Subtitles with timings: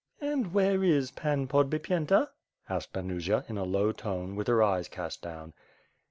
[0.19, 2.29] "And where is Pan Podbipyenta?"
[2.67, 5.53] asked Anusia in a low tone, with her eyes cast down.